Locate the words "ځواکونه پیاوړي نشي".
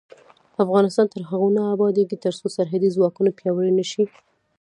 2.95-4.05